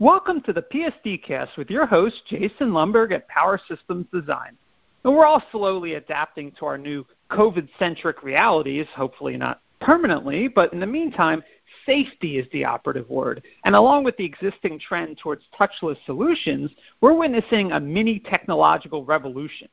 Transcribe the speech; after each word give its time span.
Welcome 0.00 0.40
to 0.46 0.54
the 0.54 0.62
PSD 0.62 1.22
Cast 1.22 1.58
with 1.58 1.68
your 1.68 1.84
host, 1.84 2.22
Jason 2.26 2.70
Lomberg 2.72 3.12
at 3.12 3.28
Power 3.28 3.60
Systems 3.68 4.06
Design. 4.10 4.56
And 5.04 5.14
we're 5.14 5.26
all 5.26 5.42
slowly 5.52 5.96
adapting 5.96 6.52
to 6.52 6.64
our 6.64 6.78
new 6.78 7.04
COVID 7.30 7.68
centric 7.78 8.22
realities, 8.22 8.86
hopefully 8.96 9.36
not 9.36 9.60
permanently, 9.78 10.48
but 10.48 10.72
in 10.72 10.80
the 10.80 10.86
meantime, 10.86 11.44
safety 11.84 12.38
is 12.38 12.46
the 12.50 12.64
operative 12.64 13.10
word. 13.10 13.42
And 13.66 13.74
along 13.74 14.04
with 14.04 14.16
the 14.16 14.24
existing 14.24 14.80
trend 14.80 15.18
towards 15.18 15.42
touchless 15.60 15.98
solutions, 16.06 16.70
we're 17.02 17.12
witnessing 17.12 17.72
a 17.72 17.78
mini 17.78 18.20
technological 18.20 19.04
revolution. 19.04 19.68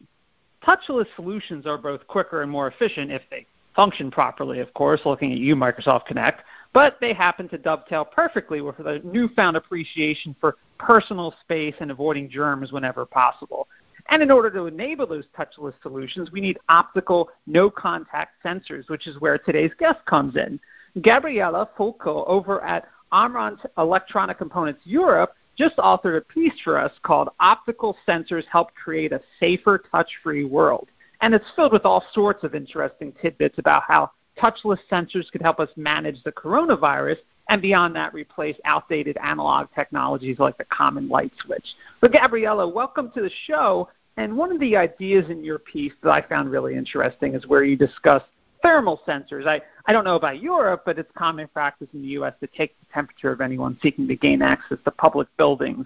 Touchless 0.61 1.07
solutions 1.15 1.65
are 1.65 1.77
both 1.77 2.05
quicker 2.07 2.41
and 2.41 2.51
more 2.51 2.67
efficient 2.67 3.11
if 3.11 3.21
they 3.31 3.45
function 3.77 4.11
properly, 4.11 4.59
of 4.59 4.73
course, 4.73 4.99
looking 5.05 5.31
at 5.31 5.37
you, 5.37 5.55
Microsoft 5.55 6.07
Kinect, 6.09 6.39
but 6.73 6.97
they 7.01 7.13
happen 7.13 7.47
to 7.49 7.57
dovetail 7.57 8.05
perfectly 8.05 8.61
with 8.61 8.79
a 8.79 8.99
newfound 9.03 9.57
appreciation 9.57 10.35
for 10.39 10.57
personal 10.77 11.33
space 11.41 11.75
and 11.79 11.91
avoiding 11.91 12.29
germs 12.29 12.71
whenever 12.71 13.05
possible. 13.05 13.67
And 14.09 14.21
in 14.21 14.31
order 14.31 14.49
to 14.51 14.67
enable 14.67 15.05
those 15.05 15.25
touchless 15.37 15.73
solutions, 15.81 16.31
we 16.31 16.39
need 16.39 16.57
optical 16.69 17.29
no 17.45 17.69
contact 17.69 18.43
sensors, 18.43 18.89
which 18.89 19.07
is 19.07 19.19
where 19.19 19.37
today's 19.37 19.71
guest 19.79 19.99
comes 20.05 20.35
in. 20.35 20.59
Gabriella 21.01 21.69
Fulco 21.77 22.25
over 22.27 22.63
at 22.63 22.87
Omron 23.11 23.57
Electronic 23.77 24.37
Components 24.37 24.81
Europe 24.85 25.33
just 25.57 25.77
authored 25.77 26.17
a 26.17 26.21
piece 26.21 26.53
for 26.63 26.77
us 26.77 26.91
called 27.03 27.29
Optical 27.39 27.97
Sensors 28.07 28.45
Help 28.51 28.73
Create 28.75 29.11
a 29.11 29.21
Safer 29.39 29.83
Touch 29.91 30.09
Free 30.23 30.45
World. 30.45 30.87
And 31.21 31.33
it's 31.33 31.45
filled 31.55 31.73
with 31.73 31.85
all 31.85 32.05
sorts 32.13 32.43
of 32.43 32.53
interesting 32.53 33.13
tidbits 33.21 33.57
about 33.57 33.83
how 33.87 34.11
touchless 34.41 34.79
sensors 34.91 35.31
could 35.31 35.41
help 35.41 35.59
us 35.59 35.69
manage 35.75 36.21
the 36.23 36.31
coronavirus 36.31 37.17
and 37.49 37.61
beyond 37.61 37.95
that 37.95 38.13
replace 38.13 38.55
outdated 38.65 39.17
analog 39.23 39.67
technologies 39.73 40.37
like 40.39 40.57
the 40.57 40.65
common 40.65 41.07
light 41.07 41.31
switch. 41.43 41.65
But 42.01 42.11
Gabriella, 42.11 42.67
welcome 42.67 43.11
to 43.15 43.21
the 43.21 43.31
show. 43.45 43.89
And 44.17 44.35
one 44.35 44.51
of 44.51 44.59
the 44.59 44.75
ideas 44.75 45.29
in 45.29 45.43
your 45.43 45.59
piece 45.59 45.93
that 46.03 46.09
I 46.09 46.21
found 46.21 46.51
really 46.51 46.75
interesting 46.75 47.35
is 47.35 47.45
where 47.47 47.63
you 47.63 47.77
discuss 47.77 48.23
thermal 48.61 48.99
sensors. 49.07 49.47
I, 49.47 49.61
I 49.85 49.93
don't 49.93 50.03
know 50.03 50.15
about 50.15 50.41
Europe, 50.41 50.83
but 50.85 50.97
it's 50.97 51.11
common 51.17 51.47
practice 51.47 51.87
in 51.93 52.01
the 52.01 52.07
U.S. 52.09 52.33
to 52.41 52.47
take 52.47 52.77
the 52.79 52.85
temperature 52.93 53.31
of 53.31 53.41
anyone 53.41 53.77
seeking 53.81 54.07
to 54.07 54.15
gain 54.15 54.41
access 54.41 54.79
to 54.83 54.91
public 54.91 55.27
buildings. 55.37 55.85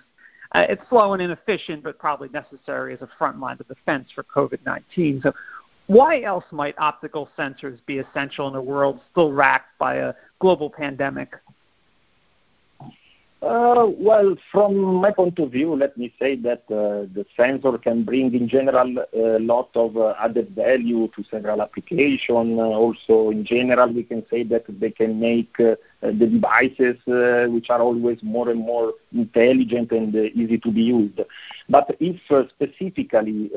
Uh, 0.54 0.66
it's 0.68 0.82
slow 0.90 1.14
and 1.14 1.22
inefficient, 1.22 1.84
but 1.84 1.98
probably 1.98 2.30
necessary 2.30 2.94
as 2.94 3.02
a 3.02 3.10
front 3.18 3.40
line 3.40 3.58
of 3.60 3.68
defense 3.68 4.10
for 4.14 4.24
COVID 4.24 4.60
19. 4.66 5.22
So, 5.24 5.34
why 5.88 6.22
else 6.22 6.46
might 6.52 6.76
optical 6.78 7.30
sensors 7.38 7.80
be 7.86 8.00
essential 8.00 8.48
in 8.48 8.56
a 8.56 8.62
world 8.62 9.00
still 9.12 9.32
racked 9.32 9.78
by 9.78 9.96
a 9.96 10.14
global 10.40 10.70
pandemic? 10.70 11.34
Uh, 13.42 13.88
well, 13.98 14.36
from 14.52 14.76
my 14.78 15.10
point 15.10 15.40
of 15.40 15.52
view, 15.52 15.76
let 15.76 15.98
me 15.98 16.14
say 16.20 16.36
that 16.36 16.62
uh, 16.70 17.10
the 17.12 17.26
sensor 17.36 17.76
can 17.80 18.04
bring 18.04 18.32
in 18.36 18.48
general 18.48 19.00
a 19.14 19.40
lot 19.40 19.68
of 19.74 19.98
uh, 19.98 20.14
added 20.20 20.50
value 20.56 21.08
to 21.16 21.24
several 21.24 21.60
applications. 21.60 22.60
Uh, 22.60 22.62
also, 22.62 23.32
in 23.32 23.44
general, 23.44 23.92
we 23.92 24.04
can 24.04 24.24
say 24.30 24.44
that 24.44 24.64
they 24.80 24.92
can 24.92 25.20
make 25.20 25.60
uh, 25.60 25.74
the 26.04 26.28
devices 26.28 26.98
uh, 27.08 27.50
which 27.50 27.72
are 27.72 27.82
always 27.82 28.22
more 28.22 28.48
and 28.48 28.60
more 28.60 28.94
intelligent 29.12 29.92
and 29.92 30.14
easy 30.16 30.60
to 30.60 30.70
be 30.72 30.84
used. 30.84 31.20
But 31.68 31.98
if 32.00 32.22
specifically 32.50 33.50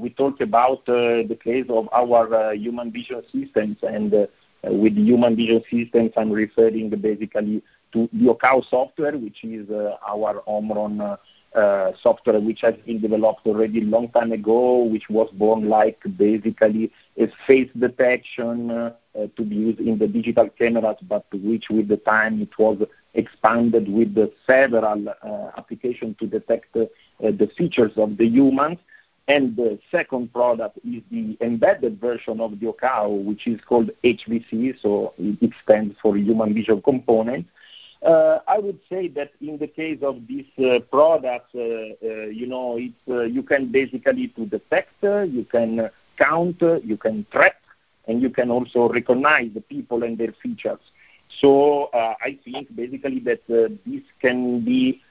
we 0.00 0.10
talk 0.10 0.40
about 0.40 0.84
the 0.86 1.38
case 1.44 1.66
of 1.68 1.88
our 1.92 2.54
human 2.54 2.90
vision 2.90 3.22
systems 3.32 3.76
and 3.82 4.28
with 4.64 4.94
the 4.96 5.02
human 5.02 5.36
vision 5.36 5.62
systems, 5.70 6.12
I'm 6.16 6.32
referring 6.32 6.90
basically 6.90 7.62
to 7.92 8.08
the 8.12 8.36
software, 8.68 9.16
which 9.16 9.44
is 9.44 9.68
uh, 9.70 9.96
our 10.06 10.42
Omron 10.46 11.00
uh, 11.54 11.92
software, 12.02 12.38
which 12.40 12.60
has 12.60 12.74
been 12.84 13.00
developed 13.00 13.46
already 13.46 13.80
a 13.80 13.84
long 13.84 14.08
time 14.10 14.32
ago, 14.32 14.84
which 14.84 15.08
was 15.08 15.30
born 15.32 15.68
like 15.68 15.98
basically 16.16 16.92
a 17.16 17.26
face 17.46 17.70
detection 17.78 18.70
uh, 18.70 18.92
to 19.36 19.42
be 19.42 19.54
used 19.56 19.80
in 19.80 19.98
the 19.98 20.06
digital 20.06 20.48
cameras, 20.50 20.96
but 21.08 21.24
which 21.32 21.66
with 21.70 21.88
the 21.88 21.96
time 21.98 22.42
it 22.42 22.50
was 22.58 22.82
expanded 23.14 23.88
with 23.90 24.14
several 24.46 25.08
applications 25.56 26.16
to 26.18 26.26
detect 26.26 26.72
the 26.74 27.50
features 27.56 27.92
of 27.96 28.16
the 28.18 28.26
humans. 28.26 28.78
And 29.28 29.54
the 29.56 29.78
second 29.90 30.32
product 30.32 30.78
is 30.78 31.02
the 31.10 31.36
embedded 31.42 32.00
version 32.00 32.40
of 32.40 32.58
the 32.58 32.66
OKAO, 32.66 33.24
which 33.24 33.46
is 33.46 33.60
called 33.60 33.90
HVC, 34.02 34.80
so 34.80 35.12
it 35.18 35.50
stands 35.62 35.94
for 36.00 36.16
Human 36.16 36.54
Visual 36.54 36.80
Component. 36.80 37.46
Uh, 38.02 38.38
I 38.48 38.58
would 38.58 38.78
say 38.88 39.08
that 39.08 39.32
in 39.42 39.58
the 39.58 39.66
case 39.66 39.98
of 40.02 40.26
these 40.26 40.46
uh, 40.58 40.78
uh, 40.92 41.16
uh 41.58 42.08
you 42.40 42.46
know, 42.46 42.78
it's, 42.78 42.94
uh, 43.06 43.24
you 43.24 43.42
can 43.42 43.70
basically 43.70 44.28
to 44.28 44.46
detect, 44.46 45.04
uh, 45.04 45.22
you 45.22 45.44
can 45.44 45.90
count, 46.16 46.62
you 46.82 46.96
can 46.96 47.26
track, 47.30 47.56
and 48.06 48.22
you 48.22 48.30
can 48.30 48.50
also 48.50 48.88
recognize 48.88 49.50
the 49.52 49.60
people 49.60 50.04
and 50.04 50.16
their 50.16 50.32
features. 50.42 50.80
So 51.40 51.90
I 51.92 52.38
think 52.42 52.74
basically 52.74 53.18
that 53.20 53.46
this 53.46 54.02
can 54.22 54.64
be 54.64 55.02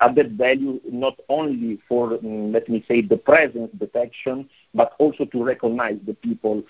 added 0.00 0.36
value 0.38 0.80
not 0.90 1.18
only 1.28 1.78
for, 1.88 2.14
um, 2.14 2.52
let 2.52 2.68
me 2.68 2.84
say, 2.88 3.00
the 3.02 3.16
presence 3.16 3.70
detection, 3.78 4.48
but 4.74 4.94
also 4.98 5.24
to 5.26 5.42
recognize 5.44 5.98
the 6.06 6.14
people. 6.14 6.62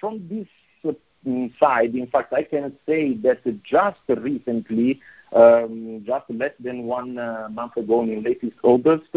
from 0.00 0.26
this 0.28 0.46
side, 1.58 1.94
in 1.94 2.06
fact, 2.06 2.32
I 2.32 2.42
can 2.42 2.72
say 2.86 3.14
that 3.18 3.40
just 3.62 3.98
recently, 4.08 5.00
um, 5.32 6.02
just 6.06 6.24
less 6.30 6.52
than 6.60 6.84
one 6.84 7.18
uh, 7.18 7.48
month 7.50 7.76
ago, 7.76 8.02
in 8.02 8.22
latest 8.22 8.56
August, 8.62 9.14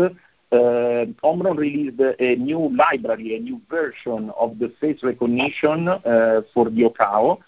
uh, 0.51 1.05
Omron 1.23 1.57
released 1.57 1.99
a 1.99 2.35
new 2.35 2.69
library, 2.75 3.35
a 3.35 3.39
new 3.39 3.61
version 3.69 4.31
of 4.39 4.57
the 4.59 4.69
face 4.79 5.03
recognition 5.03 5.87
uh, 5.89 6.41
for 6.53 6.69
the 6.69 6.83
OKAO, 6.83 7.37
uh, 7.37 7.41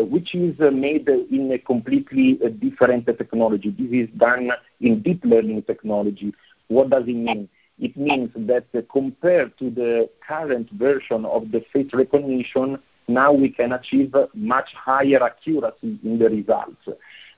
which 0.00 0.34
is 0.34 0.58
uh, 0.60 0.70
made 0.70 1.08
in 1.08 1.50
a 1.52 1.58
completely 1.58 2.38
uh, 2.44 2.48
different 2.48 3.06
technology. 3.06 3.70
This 3.70 4.08
is 4.08 4.08
done 4.16 4.50
in 4.80 5.02
deep 5.02 5.24
learning 5.24 5.62
technology. 5.62 6.34
What 6.68 6.90
does 6.90 7.04
it 7.06 7.16
mean? 7.16 7.48
It 7.78 7.96
means 7.96 8.30
that 8.34 8.66
compared 8.92 9.56
to 9.58 9.70
the 9.70 10.10
current 10.26 10.70
version 10.72 11.24
of 11.24 11.50
the 11.50 11.64
face 11.72 11.90
recognition, 11.94 12.78
now 13.08 13.32
we 13.32 13.48
can 13.48 13.72
achieve 13.72 14.14
much 14.34 14.68
higher 14.74 15.22
accuracy 15.22 15.98
in 16.04 16.18
the 16.18 16.28
results. 16.28 16.86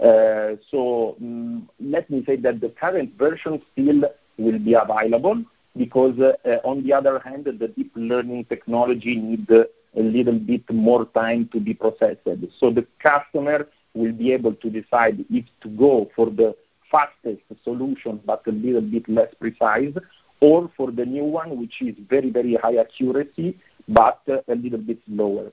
Uh, 0.01 0.57
so 0.71 1.17
um, 1.21 1.69
let 1.81 2.11
me 2.11 2.25
say 2.27 2.37
that 2.37 2.61
the 2.61 2.71
current 2.71 3.17
version 3.17 3.63
still 3.73 4.03
will 4.37 4.59
be 4.59 4.75
available 4.75 5.43
because 5.77 6.19
uh, 6.19 6.57
on 6.65 6.83
the 6.83 6.93
other 6.93 7.21
hand, 7.21 7.45
the 7.45 7.69
deep 7.69 7.93
learning 7.95 8.45
technology 8.47 9.17
needs 9.17 9.49
a 9.97 10.01
little 10.03 10.39
bit 10.39 10.69
more 10.73 11.07
time 11.07 11.49
to 11.53 11.61
be 11.61 11.75
processed. 11.75 12.21
So 12.59 12.71
the 12.71 12.87
customer 13.01 13.67
will 13.95 14.13
be 14.13 14.33
able 14.33 14.55
to 14.55 14.71
decide 14.71 15.25
if 15.31 15.45
to 15.63 15.69
go 15.69 16.11
for 16.17 16.31
the 16.31 16.55
fastest 16.91 17.43
solution 17.65 18.21
but 18.25 18.47
a 18.47 18.51
little 18.53 18.83
bit 18.83 19.09
less 19.09 19.33
precise 19.41 19.95
or 20.41 20.71
for 20.77 20.91
the 20.91 21.05
new 21.05 21.25
one 21.25 21.59
which 21.59 21.81
is 21.81 21.95
very, 22.09 22.31
very 22.31 22.55
high 22.55 22.77
accuracy 22.77 23.59
but 23.89 24.21
a 24.27 24.55
little 24.55 24.79
bit 24.79 24.99
slower. 25.07 25.53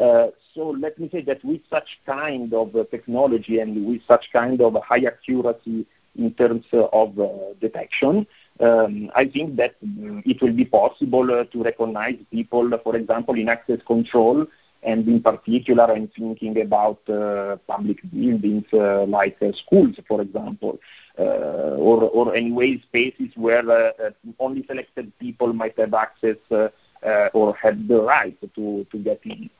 Uh, 0.00 0.28
so 0.54 0.68
let 0.78 0.98
me 0.98 1.08
say 1.10 1.22
that 1.22 1.44
with 1.44 1.60
such 1.68 1.88
kind 2.06 2.54
of 2.54 2.72
technology 2.90 3.58
and 3.58 3.86
with 3.86 4.00
such 4.06 4.26
kind 4.32 4.60
of 4.60 4.74
high 4.84 5.04
accuracy 5.06 5.86
in 6.18 6.34
terms 6.34 6.66
of 6.72 7.18
uh, 7.18 7.28
detection, 7.60 8.26
um, 8.60 9.10
I 9.14 9.26
think 9.26 9.56
that 9.56 9.76
um, 9.82 10.22
it 10.26 10.42
will 10.42 10.52
be 10.52 10.64
possible 10.64 11.30
uh, 11.32 11.44
to 11.44 11.62
recognize 11.62 12.16
people, 12.30 12.70
for 12.82 12.96
example, 12.96 13.36
in 13.36 13.48
access 13.48 13.80
control, 13.86 14.46
and 14.82 15.08
in 15.08 15.22
particular, 15.22 15.84
I'm 15.84 16.08
thinking 16.08 16.60
about 16.60 17.08
uh, 17.08 17.56
public 17.66 17.98
buildings 18.12 18.64
uh, 18.72 19.04
like 19.06 19.38
schools, 19.64 19.96
for 20.06 20.20
example, 20.20 20.78
or, 21.16 22.04
or 22.04 22.34
anyway 22.36 22.80
spaces 22.82 23.30
where 23.34 23.64
only 24.38 24.64
selected 24.66 25.12
people 25.18 25.52
might 25.52 25.76
have 25.78 25.94
access 25.94 26.36
or 26.50 27.56
have 27.56 27.88
the 27.88 28.00
right 28.02 28.38
to, 28.54 28.86
to 28.92 28.98
get 28.98 29.20
in. 29.24 29.50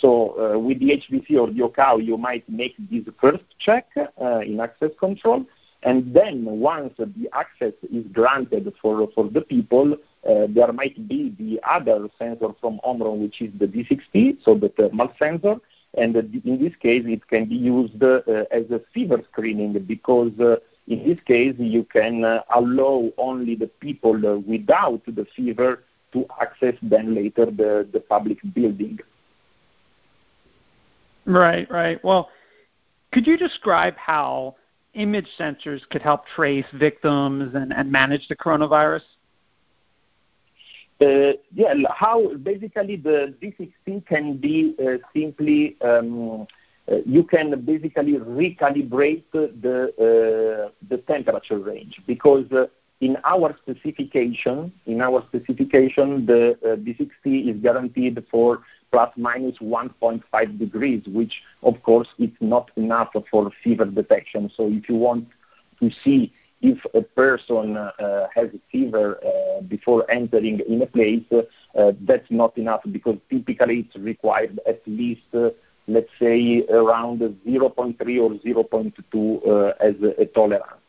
So 0.00 0.54
uh, 0.54 0.58
with 0.58 0.78
the 0.80 0.90
HVC 0.90 1.38
or 1.38 1.48
the 1.48 1.60
OKAO, 1.60 2.04
you 2.04 2.16
might 2.16 2.48
make 2.48 2.74
this 2.90 3.04
first 3.20 3.44
check 3.58 3.88
uh, 3.96 4.38
in 4.38 4.60
access 4.60 4.90
control, 4.98 5.44
and 5.82 6.14
then 6.14 6.44
once 6.44 6.92
the 6.98 7.28
access 7.32 7.72
is 7.90 8.04
granted 8.12 8.72
for, 8.80 9.08
for 9.14 9.28
the 9.28 9.40
people, 9.40 9.94
uh, 10.28 10.46
there 10.48 10.72
might 10.72 11.08
be 11.08 11.34
the 11.38 11.60
other 11.68 12.08
sensor 12.18 12.48
from 12.60 12.80
Omron, 12.84 13.20
which 13.22 13.40
is 13.40 13.50
the 13.58 13.66
D6T, 13.66 14.44
so 14.44 14.54
the 14.54 14.68
thermal 14.68 15.10
sensor, 15.18 15.56
and 15.94 16.14
in 16.16 16.58
this 16.60 16.74
case 16.76 17.04
it 17.06 17.26
can 17.28 17.46
be 17.46 17.56
used 17.56 18.02
uh, 18.02 18.20
as 18.50 18.70
a 18.70 18.80
fever 18.92 19.22
screening 19.32 19.72
because 19.86 20.38
uh, 20.38 20.56
in 20.86 21.08
this 21.08 21.18
case 21.24 21.54
you 21.58 21.84
can 21.84 22.24
uh, 22.24 22.42
allow 22.54 23.10
only 23.16 23.54
the 23.54 23.66
people 23.66 24.12
without 24.46 25.02
the 25.06 25.26
fever 25.34 25.82
to 26.12 26.26
access 26.40 26.74
then 26.82 27.14
later 27.14 27.46
the, 27.46 27.88
the 27.92 28.00
public 28.00 28.38
building. 28.54 28.98
Right, 31.24 31.70
right. 31.70 32.02
Well, 32.04 32.30
could 33.12 33.26
you 33.26 33.36
describe 33.36 33.96
how 33.96 34.56
image 34.94 35.28
sensors 35.38 35.80
could 35.90 36.02
help 36.02 36.26
trace 36.34 36.66
victims 36.74 37.54
and, 37.54 37.72
and 37.72 37.90
manage 37.90 38.26
the 38.28 38.36
coronavirus? 38.36 39.02
Uh, 41.00 41.32
yeah, 41.54 41.72
how 41.94 42.34
basically 42.36 42.96
the 42.96 43.34
D6T 43.42 44.06
can 44.06 44.36
be 44.36 44.74
uh, 44.78 44.98
simply 45.14 45.76
um, 45.80 46.46
uh, 46.90 46.96
you 47.06 47.22
can 47.22 47.58
basically 47.64 48.14
recalibrate 48.14 49.22
the 49.32 49.92
uh, 49.96 50.70
the 50.88 50.98
temperature 51.06 51.58
range 51.58 52.00
because 52.06 52.44
uh, 52.52 52.66
in 53.00 53.16
our 53.24 53.56
specification 53.62 54.72
in 54.86 55.00
our 55.00 55.22
specification 55.28 56.26
the 56.26 56.52
uh, 56.64 56.76
D6T 56.76 57.50
is 57.50 57.62
guaranteed 57.62 58.22
for 58.30 58.60
plus 58.90 59.10
minus 59.16 59.56
1.5 59.58 60.58
degrees, 60.58 61.02
which 61.06 61.42
of 61.62 61.82
course 61.82 62.08
is 62.18 62.30
not 62.40 62.70
enough 62.76 63.10
for 63.30 63.50
fever 63.62 63.84
detection. 63.84 64.50
So 64.56 64.68
if 64.68 64.88
you 64.88 64.96
want 64.96 65.28
to 65.80 65.90
see 66.04 66.32
if 66.62 66.78
a 66.94 67.02
person 67.02 67.76
uh, 67.76 68.26
has 68.34 68.48
a 68.48 68.60
fever 68.70 69.18
uh, 69.24 69.62
before 69.62 70.10
entering 70.10 70.60
in 70.68 70.82
a 70.82 70.86
place, 70.86 71.24
uh, 71.32 71.92
that's 72.02 72.30
not 72.30 72.56
enough 72.58 72.82
because 72.90 73.16
typically 73.30 73.80
it's 73.80 73.96
required 73.96 74.60
at 74.66 74.82
least, 74.86 75.22
uh, 75.34 75.50
let's 75.86 76.10
say, 76.18 76.64
around 76.68 77.20
0.3 77.20 77.74
or 77.74 78.30
0.2 78.30 79.46
uh, 79.48 79.72
as 79.80 79.94
a 80.18 80.26
tolerance. 80.26 80.79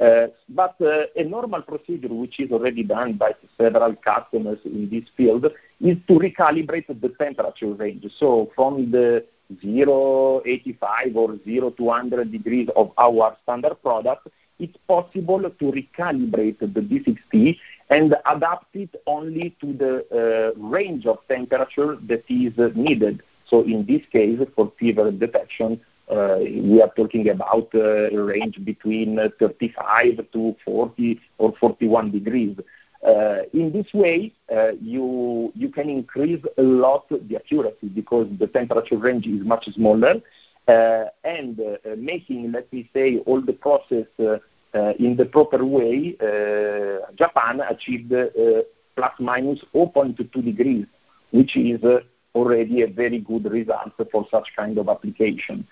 Uh, 0.00 0.28
but 0.48 0.76
a 0.80 1.24
normal 1.24 1.62
procedure, 1.62 2.08
which 2.08 2.38
is 2.38 2.52
already 2.52 2.84
done 2.84 3.14
by 3.14 3.32
several 3.56 3.96
customers 3.96 4.58
in 4.64 4.88
this 4.88 5.04
field, 5.16 5.46
is 5.80 5.96
to 6.06 6.14
recalibrate 6.14 6.86
the 6.86 7.08
temperature 7.18 7.72
range. 7.72 8.06
So 8.18 8.50
from 8.54 8.92
the 8.92 9.24
0, 9.60 10.42
85 10.44 11.16
or 11.16 11.38
0 11.44 11.70
to 11.70 11.82
100 11.82 12.30
degrees 12.30 12.68
of 12.76 12.92
our 12.96 13.36
standard 13.42 13.82
product, 13.82 14.28
it's 14.60 14.76
possible 14.86 15.40
to 15.42 15.72
recalibrate 15.72 16.58
the 16.58 16.66
D6T 16.66 17.58
and 17.90 18.16
adapt 18.26 18.74
it 18.74 18.94
only 19.06 19.56
to 19.60 19.72
the 19.72 20.54
uh, 20.54 20.60
range 20.60 21.06
of 21.06 21.18
temperature 21.28 21.96
that 22.06 22.24
is 22.28 22.52
needed. 22.76 23.22
So 23.46 23.62
in 23.62 23.86
this 23.86 24.02
case, 24.12 24.38
for 24.54 24.72
fever 24.78 25.10
detection, 25.10 25.80
uh, 25.80 25.97
we 26.10 26.80
are 26.82 26.90
talking 26.96 27.28
about 27.28 27.68
uh, 27.74 28.08
a 28.10 28.16
range 28.16 28.62
between 28.64 29.18
35 29.38 30.30
to 30.32 30.56
40 30.64 31.20
or 31.38 31.54
41 31.60 32.10
degrees. 32.10 32.56
Uh, 33.06 33.42
in 33.52 33.72
this 33.72 33.86
way, 33.94 34.32
uh, 34.54 34.72
you 34.80 35.52
can 35.72 35.88
increase 35.88 36.42
a 36.56 36.62
lot 36.62 37.08
the 37.08 37.36
accuracy 37.36 37.88
because 37.94 38.26
the 38.40 38.46
temperature 38.48 38.96
range 38.96 39.26
is 39.26 39.44
much 39.44 39.66
smaller, 39.72 40.20
uh, 40.68 41.04
and 41.24 41.60
uh, 41.60 41.76
making, 41.96 42.52
let 42.52 42.70
me 42.72 42.90
say, 42.92 43.18
all 43.24 43.40
the 43.40 43.52
process 43.52 44.04
uh, 44.18 44.36
uh, 44.74 44.92
in 44.98 45.16
the 45.16 45.24
proper 45.24 45.64
way, 45.64 46.12
Japan 47.16 47.60
achieved 47.60 48.12
plus 48.96 49.12
minus 49.18 49.60
0.2 49.74 50.44
degrees, 50.44 50.84
which 51.30 51.56
is 51.56 51.80
already 52.34 52.82
a 52.82 52.86
very 52.86 53.18
good 53.18 53.50
result 53.50 53.92
for 54.12 54.26
such 54.30 54.48
kind 54.56 54.76
of 54.76 54.88
application. 54.90 55.66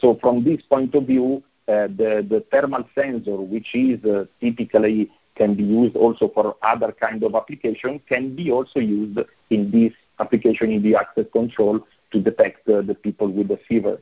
So 0.00 0.18
from 0.20 0.44
this 0.44 0.62
point 0.62 0.94
of 0.94 1.06
view, 1.06 1.42
the, 1.66 2.26
the 2.28 2.44
thermal 2.50 2.84
sensor, 2.94 3.36
which 3.36 3.74
is 3.74 4.00
typically 4.40 5.10
can 5.38 5.54
be 5.54 5.62
used 5.62 5.96
also 5.96 6.28
for 6.34 6.56
other 6.62 6.92
kind 6.92 7.22
of 7.22 7.34
application, 7.34 8.00
can 8.08 8.34
be 8.34 8.50
also 8.50 8.80
used 8.80 9.18
in 9.50 9.70
this 9.70 9.92
application 10.18 10.72
in 10.72 10.82
the 10.82 10.96
access 10.96 11.24
control 11.32 11.80
to 12.10 12.20
detect 12.20 12.68
uh, 12.68 12.82
the 12.82 12.94
people 12.94 13.28
with 13.28 13.48
the 13.48 13.58
fever. 13.68 13.98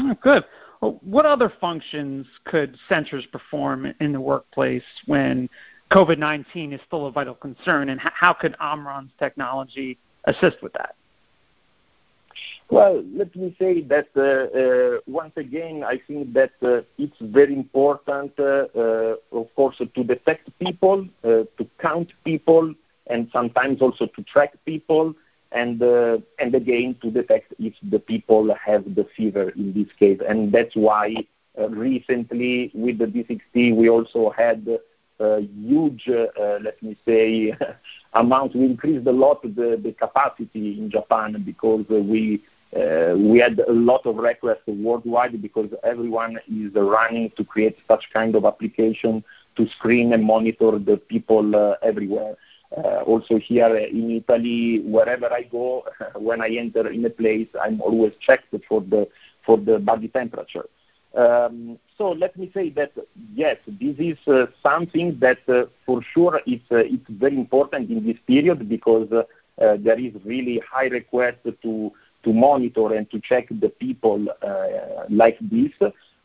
Oh, 0.00 0.16
good. 0.20 0.44
What 0.80 1.24
other 1.24 1.52
functions 1.60 2.26
could 2.44 2.76
sensors 2.90 3.30
perform 3.30 3.94
in 4.00 4.12
the 4.12 4.20
workplace 4.20 4.82
when 5.06 5.48
COVID 5.90 6.18
19 6.18 6.72
is 6.72 6.80
still 6.86 7.06
a 7.06 7.12
vital 7.12 7.34
concern, 7.34 7.90
and 7.90 8.00
how 8.00 8.32
could 8.32 8.56
Omron's 8.60 9.12
technology 9.18 9.98
assist 10.24 10.62
with 10.62 10.72
that? 10.74 10.96
Well, 12.70 13.04
let 13.14 13.34
me 13.36 13.54
say 13.58 13.82
that 13.82 14.08
uh, 14.16 14.58
uh, 14.58 15.00
once 15.06 15.32
again, 15.36 15.84
I 15.84 16.00
think 16.08 16.32
that 16.32 16.52
uh, 16.62 16.80
it's 16.98 17.16
very 17.20 17.52
important, 17.52 18.32
uh, 18.38 18.66
uh, 18.74 19.16
of 19.32 19.54
course, 19.54 19.76
to 19.78 20.04
detect 20.04 20.48
people, 20.58 21.06
uh, 21.22 21.44
to 21.58 21.68
count 21.78 22.12
people, 22.24 22.74
and 23.06 23.28
sometimes 23.32 23.82
also 23.82 24.06
to 24.06 24.22
track 24.22 24.54
people, 24.64 25.14
and 25.52 25.80
and 25.82 26.54
again 26.54 26.96
to 27.02 27.10
detect 27.10 27.54
if 27.60 27.74
the 27.90 27.98
people 28.00 28.52
have 28.54 28.82
the 28.94 29.06
fever 29.16 29.50
in 29.50 29.72
this 29.74 29.92
case. 29.98 30.20
And 30.26 30.50
that's 30.50 30.74
why 30.74 31.14
recently 31.68 32.72
with 32.74 32.98
the 32.98 33.06
D6T 33.06 33.76
we 33.76 33.88
also 33.88 34.30
had 34.30 34.66
huge, 35.18 36.08
uh, 36.08 36.58
let 36.60 36.82
me 36.82 36.96
say, 37.06 37.54
amount. 38.14 38.56
We 38.56 38.64
increased 38.64 39.06
a 39.06 39.12
lot 39.12 39.42
the, 39.42 39.78
the 39.80 39.92
capacity 39.92 40.78
in 40.78 40.90
Japan 40.90 41.40
because 41.44 41.84
we 41.88 42.42
we 42.74 43.38
had 43.38 43.58
a 43.60 43.72
lot 43.72 44.04
of 44.06 44.16
requests 44.16 44.66
worldwide 44.66 45.40
because 45.40 45.70
everyone 45.84 46.38
is 46.48 46.72
running 46.74 47.30
to 47.36 47.44
create 47.44 47.76
such 47.86 48.04
kind 48.12 48.34
of 48.34 48.44
application 48.44 49.22
to 49.56 49.68
screen 49.68 50.12
and 50.12 50.24
monitor 50.24 50.78
the 50.78 50.96
people 50.96 51.54
uh, 51.54 51.74
everywhere. 51.82 52.36
Uh, 52.76 53.02
also 53.06 53.38
here 53.38 53.76
in 53.76 54.10
Italy, 54.10 54.80
wherever 54.84 55.32
I 55.32 55.42
go, 55.42 55.84
when 56.16 56.40
I 56.40 56.48
enter 56.48 56.88
in 56.88 57.04
a 57.04 57.10
place, 57.10 57.48
I'm 57.62 57.80
always 57.80 58.12
checked 58.20 58.54
for 58.68 58.80
the 58.80 59.06
for 59.46 59.58
the 59.58 59.78
body 59.78 60.08
temperature. 60.08 60.66
Um, 61.16 61.78
so 61.96 62.08
let 62.10 62.36
me 62.36 62.50
say 62.52 62.70
that 62.70 62.90
yes, 63.32 63.58
this 63.68 63.94
is 63.98 64.18
uh, 64.26 64.46
something 64.60 65.18
that 65.20 65.38
uh, 65.48 65.66
for 65.86 66.02
sure 66.02 66.40
it's 66.46 66.64
uh, 66.72 66.78
it's 66.78 67.08
very 67.08 67.36
important 67.36 67.90
in 67.90 68.04
this 68.04 68.16
period 68.26 68.68
because 68.68 69.06
uh, 69.12 69.22
uh, 69.62 69.76
there 69.78 69.98
is 69.98 70.12
really 70.24 70.60
high 70.68 70.86
request 70.86 71.38
to 71.62 71.92
to 72.24 72.32
monitor 72.32 72.94
and 72.94 73.10
to 73.10 73.20
check 73.20 73.48
the 73.50 73.68
people 73.68 74.26
uh, 74.42 75.04
like 75.08 75.38
this. 75.40 75.72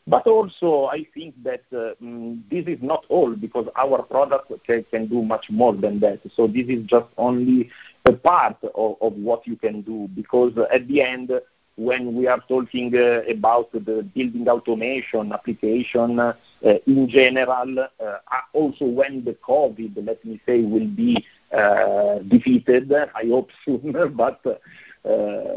But 0.06 0.26
also, 0.26 0.86
I 0.86 1.06
think 1.14 1.34
that 1.44 1.62
mm, 1.70 2.40
this 2.50 2.66
is 2.66 2.78
not 2.82 3.04
all 3.08 3.34
because 3.34 3.68
our 3.76 4.02
product 4.02 4.50
can, 4.66 5.06
do 5.06 5.22
much 5.22 5.46
more 5.50 5.74
than 5.74 6.00
that. 6.00 6.20
So 6.34 6.46
this 6.46 6.66
is 6.68 6.84
just 6.86 7.06
only 7.16 7.70
a 8.06 8.12
part 8.12 8.56
of, 8.74 8.96
of 9.00 9.12
what 9.14 9.46
you 9.46 9.56
can 9.56 9.82
do 9.82 10.08
because 10.14 10.52
at 10.72 10.88
the 10.88 11.02
end 11.02 11.30
when 11.80 12.14
we 12.14 12.26
are 12.26 12.40
talking 12.46 12.94
uh, 12.94 13.22
about 13.30 13.72
the 13.72 14.06
building 14.14 14.46
automation 14.48 15.32
application 15.32 16.18
uh, 16.20 16.34
in 16.86 17.08
general, 17.08 17.78
uh, 17.78 18.16
also 18.52 18.84
when 18.84 19.24
the 19.24 19.32
COVID, 19.48 20.06
let 20.06 20.22
me 20.24 20.38
say, 20.44 20.60
will 20.62 20.86
be 20.88 21.24
uh, 21.56 22.18
defeated, 22.28 22.92
I 22.92 23.24
hope 23.26 23.48
soon, 23.64 23.94
but 24.14 24.40
uh, 24.44 24.54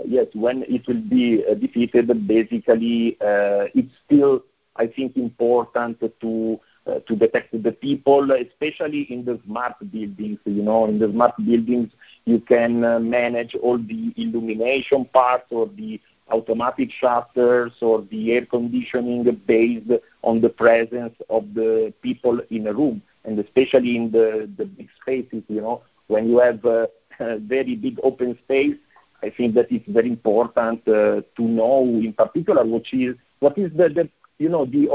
yes, 0.05 0.27
when 0.33 0.63
it 0.67 0.87
will 0.87 1.01
be 1.01 1.43
uh, 1.49 1.53
defeated, 1.55 2.07
basically 2.27 3.17
it's 3.19 3.93
still, 4.05 4.43
I 4.75 4.87
think, 4.87 5.17
important 5.17 5.99
to 6.21 6.59
uh, 6.85 6.99
to 7.07 7.15
detect 7.15 7.51
the 7.63 7.71
people, 7.71 8.29
especially 8.31 9.03
in 9.03 9.23
the 9.23 9.39
smart 9.45 9.75
buildings. 9.91 10.39
You 10.45 10.63
know, 10.63 10.85
in 10.85 10.99
the 10.99 11.09
smart 11.11 11.33
buildings, 11.37 11.91
you 12.25 12.39
can 12.39 12.83
uh, 12.83 12.99
manage 12.99 13.55
all 13.55 13.77
the 13.77 14.13
illumination 14.17 15.05
parts 15.05 15.45
or 15.49 15.67
the 15.67 15.99
automatic 16.29 16.89
shutters 16.91 17.71
or 17.81 18.01
the 18.11 18.33
air 18.33 18.45
conditioning 18.45 19.23
based 19.45 19.91
on 20.23 20.41
the 20.41 20.49
presence 20.49 21.13
of 21.29 21.53
the 21.53 21.93
people 22.01 22.39
in 22.49 22.67
a 22.67 22.73
room, 22.73 23.01
and 23.23 23.39
especially 23.39 23.95
in 23.95 24.11
the, 24.11 24.49
the 24.57 24.65
big 24.65 24.89
spaces, 25.01 25.43
you 25.47 25.61
know, 25.61 25.81
when 26.07 26.29
you 26.29 26.39
have 26.39 26.63
a, 26.65 26.87
a 27.19 27.37
very 27.39 27.75
big 27.75 27.97
open 28.03 28.37
space, 28.43 28.75
I 29.23 29.29
think 29.29 29.55
that 29.55 29.71
it's 29.71 29.87
very 29.87 30.09
important 30.09 30.85
uh, 30.87 31.21
to 31.37 31.41
know 31.41 31.83
in 31.85 32.13
particular 32.13 32.65
what 32.65 32.83
is, 32.91 33.15
what 33.39 33.57
is 33.57 33.71
the, 33.73 34.09
you 34.37 34.49
know, 34.49 34.65
the, 34.65 34.89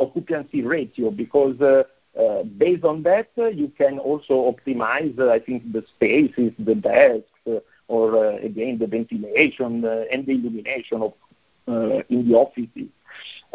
occupancy 0.00 0.62
ratio 0.62 1.10
because 1.10 1.60
uh, 1.60 1.82
uh, 2.18 2.42
based 2.44 2.84
on 2.84 3.02
that, 3.02 3.28
you 3.36 3.72
can 3.76 3.98
also 3.98 4.52
optimize, 4.52 5.18
I 5.20 5.40
think, 5.40 5.72
the 5.72 5.84
spaces, 5.96 6.52
the 6.58 6.74
desks, 6.74 7.64
or 7.88 8.34
again 8.36 8.78
the 8.78 8.86
ventilation 8.86 9.84
and 9.84 10.26
the 10.26 10.32
illumination 10.32 11.02
of 11.02 11.14
in 12.08 12.28
the 12.28 12.34
offices. 12.34 12.88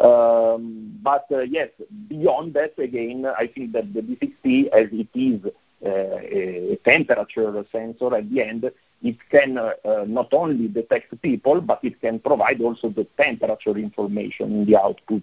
Um, 0.00 0.98
but 1.02 1.26
yes, 1.48 1.68
beyond 2.08 2.54
that, 2.54 2.78
again, 2.78 3.26
I 3.26 3.46
think 3.46 3.72
that 3.72 3.92
the 3.94 4.00
D6T, 4.00 4.68
as 4.68 4.88
it 4.92 5.08
is 5.14 5.40
a 5.84 6.76
temperature 6.84 7.64
sensor 7.70 8.14
at 8.14 8.30
the 8.30 8.42
end, 8.42 8.70
it 9.04 9.18
can 9.30 9.58
uh, 9.58 9.72
uh, 9.84 10.04
not 10.08 10.32
only 10.32 10.66
detect 10.66 11.20
people, 11.20 11.60
but 11.60 11.78
it 11.84 12.00
can 12.00 12.18
provide 12.18 12.60
also 12.62 12.88
the 12.88 13.06
temperature 13.18 13.76
information 13.76 14.46
in 14.52 14.64
the 14.64 14.76
output. 14.76 15.22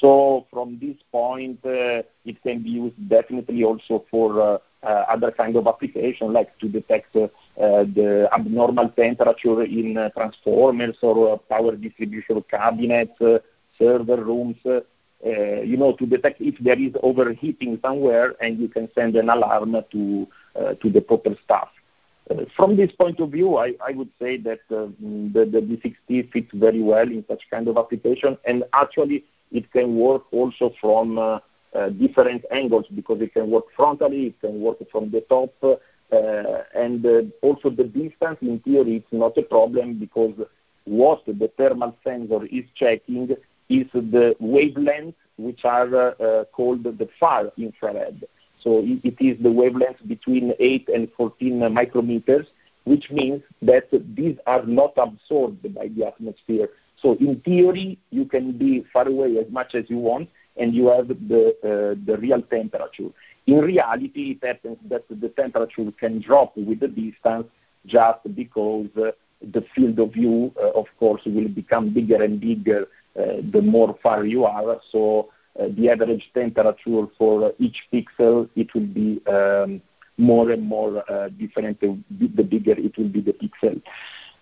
So 0.00 0.46
from 0.50 0.78
this 0.80 0.96
point, 1.12 1.58
uh, 1.64 2.02
it 2.24 2.42
can 2.42 2.62
be 2.62 2.70
used 2.70 3.08
definitely 3.08 3.62
also 3.62 4.04
for 4.10 4.60
uh, 4.82 4.86
other 4.86 5.30
kind 5.30 5.56
of 5.56 5.66
application, 5.66 6.32
like 6.32 6.58
to 6.60 6.68
detect 6.68 7.14
uh, 7.14 7.28
the 7.56 8.28
abnormal 8.32 8.88
temperature 8.90 9.62
in 9.64 9.98
uh, 9.98 10.08
transformers 10.10 10.96
or 11.02 11.38
power 11.38 11.76
distribution 11.76 12.42
cabinets, 12.50 13.18
server 13.78 14.24
rooms, 14.24 14.56
uh, 14.64 14.80
you 15.22 15.76
know, 15.76 15.92
to 15.96 16.06
detect 16.06 16.40
if 16.40 16.56
there 16.60 16.80
is 16.80 16.92
overheating 17.02 17.78
somewhere, 17.82 18.34
and 18.40 18.58
you 18.58 18.68
can 18.68 18.88
send 18.94 19.14
an 19.16 19.28
alarm 19.28 19.76
to 19.90 20.26
uh, 20.56 20.74
to 20.74 20.88
the 20.88 21.00
proper 21.00 21.36
staff. 21.44 21.68
From 22.56 22.76
this 22.76 22.92
point 22.92 23.18
of 23.20 23.30
view, 23.30 23.56
I, 23.56 23.74
would 23.90 24.10
say 24.20 24.36
that 24.38 24.60
uh, 24.70 24.86
the, 25.00 25.44
the 25.50 25.60
D6T 25.60 26.30
fits 26.32 26.50
very 26.54 26.80
well 26.80 27.08
in 27.08 27.24
such 27.26 27.42
kind 27.50 27.66
of 27.66 27.76
application, 27.76 28.38
and 28.44 28.62
actually 28.72 29.24
it 29.50 29.70
can 29.72 29.96
work 29.96 30.22
also 30.32 30.72
from 30.80 31.18
uh, 31.18 31.40
uh, 31.74 31.88
different 31.88 32.44
angles 32.52 32.86
because 32.94 33.20
it 33.20 33.34
can 33.34 33.50
work 33.50 33.64
frontally, 33.76 34.28
it 34.28 34.40
can 34.40 34.60
work 34.60 34.78
from 34.92 35.10
the 35.10 35.22
top, 35.22 35.52
and 36.74 37.32
also 37.42 37.70
the 37.70 37.84
distance 37.84 38.38
in 38.42 38.60
theory 38.60 38.96
it's 38.96 39.12
not 39.12 39.36
a 39.36 39.42
problem 39.42 39.94
because 39.98 40.34
what 40.84 41.24
the 41.26 41.50
thermal 41.56 41.96
sensor 42.04 42.46
is 42.46 42.64
checking 42.74 43.28
is 43.68 43.86
the 43.92 44.36
wavelength 44.40 45.16
which 45.36 45.64
are 45.64 46.44
called 46.52 46.84
the 46.84 47.08
far 47.18 47.50
infrared. 47.56 48.24
So 48.62 48.82
it, 48.84 49.16
is 49.20 49.42
the 49.42 49.50
wavelength 49.50 50.06
between 50.06 50.52
8 50.58 50.88
and 50.88 51.08
14 51.16 51.60
micrometers, 51.60 52.46
which 52.84 53.10
means 53.10 53.42
that 53.62 53.88
these 54.14 54.36
are 54.46 54.64
not 54.64 54.92
absorbed 54.96 55.74
by 55.74 55.88
the 55.88 56.06
atmosphere. 56.06 56.68
So 57.00 57.16
in 57.18 57.40
theory, 57.40 57.98
you 58.10 58.26
can 58.26 58.52
be 58.56 58.84
far 58.92 59.08
away 59.08 59.38
as 59.38 59.50
much 59.50 59.74
as 59.74 59.88
you 59.88 59.98
want, 59.98 60.28
and 60.56 60.74
you 60.74 60.88
have 60.88 61.08
the, 61.08 61.54
uh, 61.64 62.00
the 62.04 62.18
real 62.18 62.42
temperature. 62.42 63.08
In 63.46 63.60
reality, 63.60 64.38
it 64.40 64.46
happens 64.46 64.78
that 64.88 65.04
the 65.08 65.28
temperature 65.30 65.90
can 65.98 66.20
drop 66.20 66.56
with 66.56 66.80
the 66.80 66.88
distance 66.88 67.46
just 67.86 68.18
because 68.34 68.88
uh, 68.96 69.12
the 69.40 69.64
field 69.74 69.98
of 69.98 70.12
view, 70.12 70.52
uh, 70.60 70.70
of 70.70 70.86
course, 70.98 71.22
will 71.24 71.48
become 71.48 71.94
bigger 71.94 72.22
and 72.22 72.40
bigger 72.40 72.86
uh, 73.18 73.40
the 73.50 73.62
more 73.62 73.98
far 74.02 74.24
you 74.24 74.44
are. 74.44 74.80
So 74.92 75.30
the 75.68 75.90
average 75.90 76.30
temperature 76.34 77.06
for 77.18 77.52
each 77.58 77.86
pixel, 77.92 78.48
it 78.56 78.72
will 78.74 78.86
be 78.86 79.20
um, 79.26 79.82
more 80.20 80.50
and 80.50 80.62
more 80.62 81.02
uh, 81.10 81.28
different 81.30 81.80
the 81.80 82.42
bigger 82.42 82.72
it 82.72 82.96
will 82.96 83.08
be 83.08 83.20
the 83.20 83.32
pixel. 83.32 83.80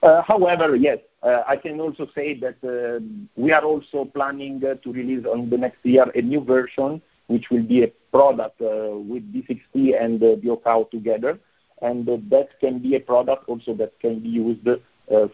Uh, 0.02 0.22
however, 0.22 0.76
yes, 0.76 0.98
uh, 1.22 1.42
I 1.46 1.56
can 1.56 1.80
also 1.80 2.08
say 2.14 2.34
that 2.34 2.56
uh, 2.62 3.00
we 3.37 3.52
are 3.52 3.64
also 3.64 4.04
planning 4.04 4.60
to 4.60 4.92
release 4.92 5.25
on 5.26 5.50
the 5.50 5.58
next 5.58 5.84
year 5.84 6.06
a 6.14 6.22
new 6.22 6.40
version, 6.40 7.02
which 7.26 7.50
will 7.50 7.64
be 7.64 7.82
a 7.82 7.88
product 8.12 8.60
with 8.60 9.32
D6T 9.32 10.00
and 10.00 10.20
the 10.20 10.40
OKAO 10.44 10.90
together. 10.90 11.38
and 11.82 12.06
That 12.06 12.48
can 12.60 12.78
be 12.78 12.94
a 12.94 13.00
product 13.00 13.48
also 13.48 13.75
that 13.75 13.98
can 14.00 14.20
be 14.20 14.28
used 14.28 14.68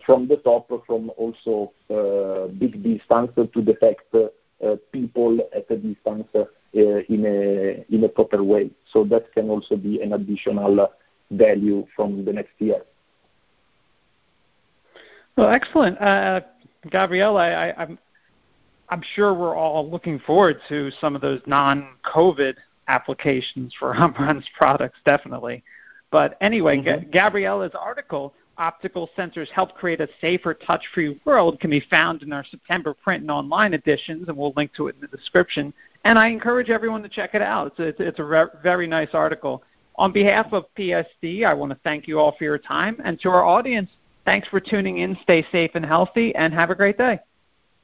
from 0.07 0.29
the 0.29 0.37
top, 0.39 0.71
from 0.87 1.11
also 1.17 1.73
big 2.59 2.83
distance 2.83 3.31
to 3.37 3.63
detect 3.63 4.15
people 4.93 5.39
at 5.55 5.71
a 5.71 5.77
distance 5.77 6.29
in 6.73 8.05
a 8.05 8.09
proper 8.09 8.43
way. 8.43 8.71
So 8.93 9.05
That 9.05 9.33
can 9.33 9.51
also 9.51 9.77
be 9.77 10.01
an 10.03 10.13
additional 10.13 10.89
value 11.31 11.87
from 11.95 12.25
the 12.25 12.33
next 12.33 12.53
year. 12.59 12.83
Well, 15.37 15.51
excellent. 15.51 16.01
Uh, 16.01 16.43
Gabriele, 16.91 17.37
I, 17.37 17.75
I'm, 17.77 17.99
I'm 18.89 19.03
sure 19.15 19.35
we're 19.35 19.57
all 19.57 19.91
looking 19.91 20.21
forward 20.21 20.61
to 20.69 20.91
some 21.01 21.17
of 21.17 21.23
those 21.23 21.41
non-COVID 21.47 22.55
applications 22.89 23.75
for 23.79 23.95
Omron's 23.97 24.49
products, 24.57 24.99
definitely. 25.05 25.65
But 26.11 26.37
anyway, 26.41 26.79
mm-hmm. 26.79 27.05
G- 27.05 27.09
Gabriele's 27.11 27.73
article, 27.75 28.35
Optical 28.59 29.11
Sensors 29.17 29.49
Help 29.49 29.75
Create 29.75 30.01
a 30.01 30.09
Safer 30.21 30.55
Touch-Free 30.55 31.21
World, 31.25 31.61
can 31.61 31.71
be 31.71 31.81
found 31.91 32.23
in 32.23 32.33
our 32.33 32.45
September 32.45 32.95
print 32.95 33.23
and 33.23 33.31
online 33.31 33.75
editions, 33.75 34.29
and 34.29 34.37
we'll 34.37 34.53
link 34.57 34.73
to 34.75 34.89
it 34.89 34.95
in 34.95 35.01
the 35.01 35.17
description. 35.17 35.73
And 36.05 36.19
I 36.19 36.29
encourage 36.29 36.71
everyone 36.71 37.03
to 37.03 37.09
check 37.09 37.35
it 37.35 37.43
out. 37.43 37.69
It's 37.69 37.79
a, 37.79 37.83
it's, 37.83 38.01
it's 38.01 38.19
a 38.19 38.25
re- 38.25 38.47
very 38.63 38.87
nice 38.87 39.11
article. 39.13 39.63
On 39.97 40.13
behalf 40.13 40.53
of 40.53 40.65
PSD, 40.77 41.47
I 41.47 41.55
want 41.55 41.73
to 41.73 41.79
thank 41.85 42.09
you 42.09 42.19
all 42.19 42.35
for 42.37 42.45
your 42.45 42.59
time, 42.59 43.01
and 43.05 43.21
to 43.21 43.29
our 43.29 43.45
audience, 43.45 43.91
Thanks 44.25 44.49
for 44.49 44.61
tuning 44.61 44.99
in. 44.99 45.17
Stay 45.23 45.45
safe 45.53 45.73
and 45.75 45.85
healthy, 45.85 46.35
and 46.35 46.53
have 46.55 46.71
a 46.71 46.75
great 46.75 46.97
day. 46.97 47.21